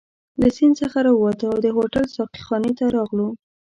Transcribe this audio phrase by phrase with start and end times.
[0.41, 3.27] له سیند څخه راووتو او د هوټل ساقي خانې ته راغلو.